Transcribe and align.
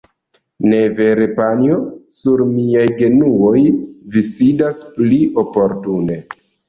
Ne 0.69 0.77
vere 0.99 1.25
panjo? 1.39 1.75
Sur 2.21 2.43
miaj 2.55 2.85
genuoj 3.03 3.63
vi 4.17 4.25
sidas 4.31 4.83
pli 4.97 5.21
oportune. 5.43 6.19